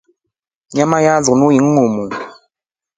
Nyama 0.75 0.97
ya 1.05 1.15
linu 1.25 1.47
ni 1.51 1.61
ngiumu. 1.67 2.05